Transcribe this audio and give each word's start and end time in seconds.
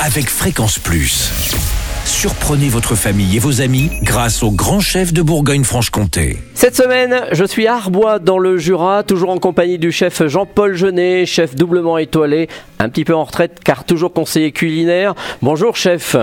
avec 0.00 0.28
Fréquence 0.28 0.78
Plus. 0.78 1.30
Surprenez 2.04 2.68
votre 2.68 2.94
famille 2.94 3.36
et 3.36 3.38
vos 3.38 3.60
amis 3.60 3.90
grâce 4.02 4.42
au 4.42 4.50
grand 4.50 4.80
chef 4.80 5.12
de 5.12 5.22
Bourgogne-Franche-Comté. 5.22 6.38
Cette 6.54 6.76
semaine, 6.76 7.22
je 7.32 7.44
suis 7.44 7.66
à 7.66 7.76
Arbois 7.76 8.18
dans 8.18 8.38
le 8.38 8.58
Jura, 8.58 9.02
toujours 9.02 9.30
en 9.30 9.38
compagnie 9.38 9.78
du 9.78 9.92
chef 9.92 10.26
Jean-Paul 10.26 10.74
Genet, 10.74 11.26
chef 11.26 11.54
doublement 11.54 11.98
étoilé, 11.98 12.48
un 12.78 12.88
petit 12.88 13.04
peu 13.04 13.14
en 13.14 13.24
retraite 13.24 13.60
car 13.64 13.84
toujours 13.84 14.12
conseiller 14.12 14.52
culinaire. 14.52 15.14
Bonjour 15.42 15.76
chef. 15.76 16.16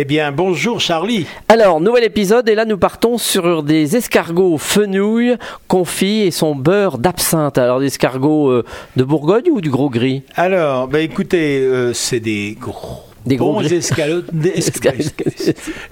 Eh 0.00 0.04
bien, 0.04 0.30
bonjour 0.30 0.80
Charlie. 0.80 1.26
Alors, 1.48 1.80
nouvel 1.80 2.04
épisode, 2.04 2.48
et 2.48 2.54
là 2.54 2.64
nous 2.64 2.78
partons 2.78 3.18
sur 3.18 3.64
des 3.64 3.96
escargots 3.96 4.56
fenouilles, 4.56 5.36
confits 5.66 6.20
et 6.20 6.30
son 6.30 6.54
beurre 6.54 6.98
d'absinthe. 6.98 7.58
Alors, 7.58 7.80
des 7.80 7.86
escargots 7.86 8.48
euh, 8.48 8.64
de 8.94 9.02
Bourgogne 9.02 9.50
ou 9.50 9.60
du 9.60 9.70
gros 9.70 9.90
gris 9.90 10.22
Alors, 10.36 10.86
bah 10.86 11.00
écoutez, 11.00 11.58
euh, 11.58 11.92
c'est 11.94 12.20
des 12.20 12.56
gros. 12.60 13.02
Des 13.28 13.36
gros 13.36 13.52
bons 13.52 13.60
gris. 13.62 13.74
escalots, 13.76 14.22
des 14.32 14.50
esca- 14.58 14.92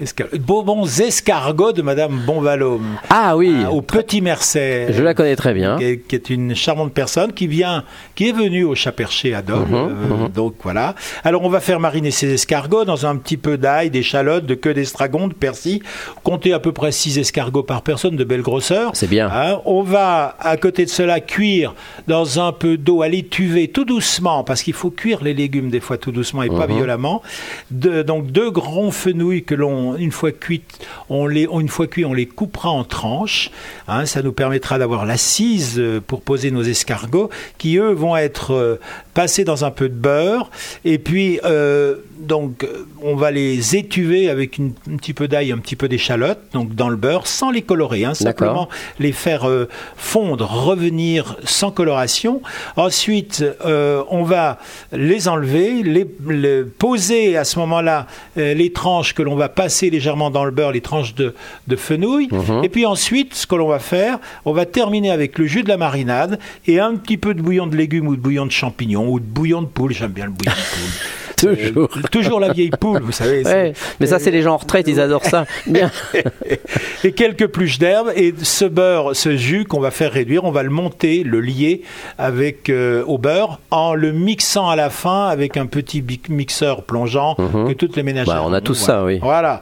esca- 0.00 0.38
bons 0.38 1.00
escargots 1.00 1.72
de 1.72 1.82
Madame 1.82 2.20
Bonvalôme. 2.26 2.96
Ah 3.10 3.36
oui, 3.36 3.54
Ah, 3.64 3.70
au 3.72 3.82
Petit 3.82 4.20
Mercet. 4.20 4.88
je 4.90 5.02
la 5.02 5.14
connais 5.14 5.36
très 5.36 5.54
bien. 5.54 5.76
qui 5.78 5.84
est, 5.84 5.98
qui 5.98 6.14
est 6.14 6.30
une 6.30 6.54
charmante 6.54 6.92
personne 6.92 7.32
qui 7.32 7.46
vient, 7.46 7.84
qui 8.14 8.28
est 8.28 8.32
venue 8.32 8.64
au 8.64 8.74
chat 8.74 8.92
perché 8.92 9.34
à 9.34 9.42
Dole. 9.42 9.66
Mhm, 9.68 9.74
euh, 9.74 10.28
Donc 10.28 10.54
voilà. 10.62 10.94
Alors 11.24 11.42
on 11.42 11.48
va 11.48 11.60
faire 11.60 11.80
mariner 11.80 12.10
ces 12.10 12.32
escargots 12.32 12.84
dans 12.84 13.06
un 13.06 13.16
petit 13.16 13.36
peu 13.36 13.56
d'ail, 13.58 13.90
d'échalotes, 13.90 14.46
de 14.46 14.54
queue 14.54 14.74
d'estragon, 14.74 15.28
de 15.28 15.34
persil. 15.34 15.82
Comptez 16.22 16.52
à 16.52 16.58
peu 16.58 16.72
près 16.72 16.92
6 16.92 17.18
escargots 17.18 17.62
par 17.62 17.82
personne 17.82 18.16
de 18.16 18.24
belle 18.24 18.42
grosseur. 18.42 18.90
C'est 18.94 19.08
bien. 19.08 19.28
Hein, 19.32 19.60
on 19.64 19.82
va 19.82 20.36
à 20.40 20.56
côté 20.56 20.84
de 20.84 20.90
cela 20.90 21.20
cuire 21.20 21.74
dans 22.08 22.40
un 22.40 22.52
peu 22.52 22.76
d'eau 22.76 23.02
à 23.02 23.08
l'étuvée 23.08 23.68
tout 23.68 23.84
doucement 23.84 24.44
parce 24.44 24.62
qu'il 24.62 24.74
faut 24.74 24.90
cuire 24.90 25.22
les 25.22 25.34
légumes 25.34 25.70
des 25.70 25.80
fois 25.80 25.98
tout 25.98 26.12
doucement 26.12 26.42
et 26.42 26.48
pas 26.48 26.66
Mhm. 26.66 26.76
violemment. 26.76 27.22
De- 27.70 28.02
donc 28.02 28.26
deux 28.30 28.50
grands 28.50 28.90
fenouils 28.90 29.44
que 29.44 29.54
l'on 29.54 29.96
une 29.96 30.12
fois 30.12 30.32
cuites, 30.32 30.78
on 31.08 31.26
les 31.26 31.44
une 31.50 31.68
fois 31.68 31.86
cuits, 31.86 32.04
on 32.04 32.14
les 32.14 32.26
coupera 32.26 32.70
en 32.70 32.84
tranches. 32.84 33.50
Hein, 33.88 34.06
ça 34.06 34.22
nous 34.22 34.32
permettra 34.32 34.78
d'avoir 34.78 35.06
l'assise 35.06 35.80
pour 36.06 36.22
poser 36.22 36.50
nos 36.50 36.62
escargots 36.62 37.30
qui 37.58 37.76
eux 37.78 37.92
vont 37.92 38.16
être 38.16 38.52
euh, 38.52 38.80
passés 39.14 39.44
dans 39.44 39.64
un 39.64 39.70
peu 39.70 39.88
de 39.88 39.94
beurre 39.94 40.50
et 40.84 40.98
puis 40.98 41.38
euh, 41.44 41.96
donc 42.18 42.66
on 43.02 43.14
va 43.16 43.30
les 43.30 43.76
étuver 43.76 44.28
avec 44.30 44.58
une- 44.58 44.72
un 44.90 44.96
petit 44.96 45.12
peu 45.14 45.28
d'ail, 45.28 45.52
un 45.52 45.58
petit 45.58 45.76
peu 45.76 45.88
d'échalote 45.88 46.38
donc 46.52 46.74
dans 46.74 46.88
le 46.88 46.96
beurre 46.96 47.26
sans 47.26 47.50
les 47.50 47.62
colorer, 47.62 48.04
hein, 48.04 48.14
simplement 48.14 48.68
les 48.98 49.12
faire 49.12 49.48
euh, 49.48 49.68
fondre, 49.96 50.46
revenir 50.50 51.36
sans 51.44 51.70
coloration. 51.70 52.40
Ensuite, 52.76 53.44
euh, 53.64 54.02
on 54.10 54.22
va 54.24 54.58
les 54.92 55.28
enlever, 55.28 55.82
les, 55.82 56.06
les 56.28 56.62
poser 56.64 57.03
à 57.10 57.44
ce 57.44 57.58
moment-là 57.60 58.06
euh, 58.38 58.54
les 58.54 58.72
tranches 58.72 59.14
que 59.14 59.22
l'on 59.22 59.34
va 59.34 59.48
passer 59.48 59.90
légèrement 59.90 60.30
dans 60.30 60.44
le 60.44 60.50
beurre, 60.50 60.72
les 60.72 60.80
tranches 60.80 61.14
de, 61.14 61.34
de 61.66 61.76
fenouil. 61.76 62.28
Mhm. 62.30 62.64
Et 62.64 62.68
puis 62.68 62.86
ensuite, 62.86 63.34
ce 63.34 63.46
que 63.46 63.54
l'on 63.54 63.68
va 63.68 63.78
faire, 63.78 64.18
on 64.44 64.52
va 64.52 64.66
terminer 64.66 65.10
avec 65.10 65.38
le 65.38 65.46
jus 65.46 65.62
de 65.62 65.68
la 65.68 65.76
marinade 65.76 66.38
et 66.66 66.80
un 66.80 66.94
petit 66.96 67.16
peu 67.16 67.34
de 67.34 67.42
bouillon 67.42 67.66
de 67.66 67.76
légumes 67.76 68.08
ou 68.08 68.16
de 68.16 68.20
bouillon 68.20 68.46
de 68.46 68.52
champignons 68.52 69.08
ou 69.08 69.20
de 69.20 69.24
bouillon 69.24 69.62
de 69.62 69.66
poule. 69.66 69.92
J'aime 69.92 70.12
bien 70.12 70.26
le 70.26 70.32
bouillon 70.32 70.52
de 70.52 70.76
poule. 70.76 71.08
Toujours. 71.44 71.88
Euh, 71.96 72.02
toujours 72.10 72.40
la 72.40 72.52
vieille 72.52 72.70
poule, 72.70 73.00
vous 73.00 73.12
savez. 73.12 73.44
Ouais, 73.44 73.72
mais 74.00 74.06
ça, 74.06 74.18
c'est 74.18 74.30
les 74.30 74.42
gens 74.42 74.54
en 74.54 74.58
retraite, 74.58 74.86
ils 74.88 75.00
adorent 75.00 75.24
ça. 75.24 75.46
Bien. 75.66 75.90
et 77.04 77.12
quelques 77.12 77.46
pluches 77.46 77.78
d'herbe 77.78 78.10
et 78.16 78.34
ce 78.42 78.64
beurre, 78.64 79.14
ce 79.14 79.36
jus 79.36 79.64
qu'on 79.64 79.80
va 79.80 79.90
faire 79.90 80.12
réduire, 80.12 80.44
on 80.44 80.50
va 80.50 80.62
le 80.62 80.70
monter, 80.70 81.22
le 81.22 81.40
lier 81.40 81.82
avec 82.18 82.70
euh, 82.70 83.04
au 83.06 83.18
beurre 83.18 83.60
en 83.70 83.94
le 83.94 84.12
mixant 84.12 84.68
à 84.68 84.76
la 84.76 84.90
fin 84.90 85.26
avec 85.26 85.56
un 85.56 85.66
petit 85.66 86.04
mixeur 86.28 86.82
plongeant 86.82 87.34
que 87.34 87.72
toutes 87.72 87.96
les 87.96 88.02
ménagères. 88.02 88.34
Bah, 88.34 88.42
on 88.44 88.52
a 88.52 88.60
tous 88.60 88.74
ça, 88.74 89.04
oui. 89.04 89.18
Voilà. 89.22 89.60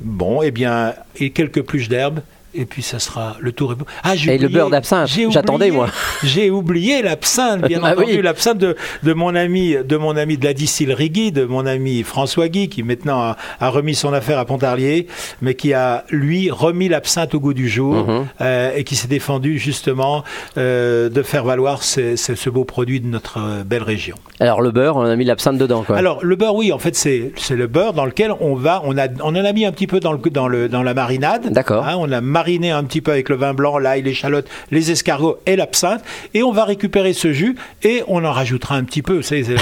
Bon, 0.00 0.42
et 0.42 0.50
bien 0.50 0.94
et 1.18 1.30
quelques 1.30 1.62
pluches 1.62 1.88
d'herbe. 1.88 2.20
Et 2.54 2.66
puis 2.66 2.82
ça 2.82 2.98
sera 2.98 3.36
le 3.40 3.52
tour. 3.52 3.74
Ah, 4.02 4.14
j'ai 4.14 4.34
Et 4.34 4.38
le 4.38 4.48
beurre 4.48 4.68
d'absinthe, 4.70 5.08
j'attendais, 5.30 5.70
moi. 5.70 5.88
J'ai 6.22 6.50
oublié 6.50 7.00
l'absinthe, 7.02 7.62
bien 7.66 7.80
Ah 7.84 7.92
entendu, 7.92 8.16
oui. 8.16 8.22
l'absinthe 8.22 8.58
de, 8.58 8.76
de 9.02 9.12
mon 9.14 9.34
ami, 9.34 9.74
de 9.82 9.96
mon 9.96 10.16
ami 10.16 10.36
de 10.36 10.44
la 10.44 10.52
distillerie 10.52 11.10
Guy, 11.10 11.32
de 11.32 11.44
mon 11.44 11.64
ami 11.66 12.02
François 12.02 12.48
Guy, 12.48 12.68
qui 12.68 12.82
maintenant 12.82 13.20
a, 13.22 13.36
a 13.60 13.68
remis 13.70 13.94
son 13.94 14.12
affaire 14.12 14.38
à 14.38 14.44
Pontarlier, 14.44 15.06
mais 15.40 15.54
qui 15.54 15.72
a 15.72 16.04
lui 16.10 16.50
remis 16.50 16.88
l'absinthe 16.88 17.34
au 17.34 17.40
goût 17.40 17.54
du 17.54 17.68
jour 17.68 17.94
Mhm. 18.06 18.26
euh, 18.40 18.70
et 18.76 18.84
qui 18.84 18.96
s'est 18.96 19.08
défendu 19.08 19.58
justement 19.58 20.22
euh, 20.58 21.08
de 21.08 21.22
faire 21.22 21.44
valoir 21.44 21.82
ce, 21.82 22.50
beau 22.50 22.64
produit 22.64 23.00
de 23.00 23.06
notre 23.06 23.38
euh, 23.38 23.64
belle 23.64 23.82
région. 23.82 24.16
Alors, 24.40 24.60
le 24.60 24.70
beurre, 24.70 24.96
on 24.96 25.02
a 25.04 25.16
mis 25.16 25.24
l'absinthe 25.24 25.58
dedans, 25.58 25.82
quoi. 25.84 25.96
Alors 25.96 26.22
le 26.24 26.36
beurre, 26.36 26.54
oui, 26.54 26.72
en 26.72 26.78
fait 26.78 26.94
c'est 26.96 27.32
c'est 27.36 27.56
le 27.56 27.66
beurre 27.66 27.92
dans 27.94 28.04
lequel 28.04 28.32
on 28.40 28.54
va, 28.54 28.82
on 28.84 28.96
a, 28.98 29.08
on 29.22 29.30
en 29.36 29.44
a 29.44 29.52
mis 29.52 29.64
un 29.64 29.72
petit 29.72 29.86
peu 29.86 30.00
dans 30.00 30.12
le 30.12 30.18
dans 30.30 30.48
le 30.48 30.68
dans 30.68 30.82
la 30.82 30.94
marinade. 30.94 31.52
D'accord. 31.52 31.86
Hein, 31.86 31.94
on 31.98 32.10
a 32.12 32.20
mariné 32.42 32.72
un 32.72 32.82
petit 32.82 33.00
peu 33.00 33.12
avec 33.12 33.28
le 33.28 33.36
vin 33.36 33.54
blanc, 33.54 33.78
l'ail, 33.78 34.02
l'échalote, 34.02 34.48
les 34.72 34.90
escargots 34.90 35.38
et 35.46 35.54
l'absinthe, 35.54 36.02
et 36.34 36.42
on 36.42 36.50
va 36.50 36.64
récupérer 36.64 37.12
ce 37.12 37.32
jus 37.32 37.54
et 37.84 38.02
on 38.08 38.24
en 38.24 38.32
rajoutera 38.32 38.74
un 38.74 38.82
petit 38.82 39.00
peu. 39.00 39.14
Vous 39.14 39.22
savez, 39.22 39.44
c'est 39.44 39.54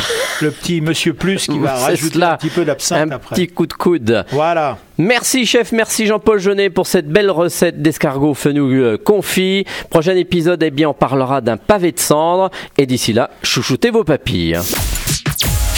le 0.42 0.50
petit 0.50 0.80
Monsieur 0.80 1.12
Plus 1.12 1.46
qui 1.46 1.58
va 1.58 1.74
rajouter 1.74 2.14
cela. 2.14 2.32
un 2.32 2.36
petit 2.38 2.48
peu 2.48 2.64
d'absinthe 2.64 3.12
un 3.12 3.16
après. 3.16 3.36
petit 3.36 3.48
coup 3.48 3.66
de 3.66 3.74
coude. 3.74 4.24
Voilà. 4.30 4.78
Merci 4.96 5.44
chef, 5.44 5.72
merci 5.72 6.06
Jean-Paul 6.06 6.38
Jeunet 6.38 6.70
pour 6.70 6.86
cette 6.86 7.08
belle 7.08 7.30
recette 7.30 7.82
d'escargot 7.82 8.32
fenouil 8.32 8.76
euh, 8.78 8.96
confit. 8.96 9.66
Prochain 9.90 10.16
épisode, 10.16 10.62
eh 10.62 10.70
bien, 10.70 10.88
on 10.88 10.94
parlera 10.94 11.42
d'un 11.42 11.58
pavé 11.58 11.92
de 11.92 12.00
cendre. 12.00 12.50
Et 12.78 12.86
d'ici 12.86 13.12
là, 13.12 13.28
chouchoutez 13.42 13.90
vos 13.90 14.04
papilles. 14.04 14.58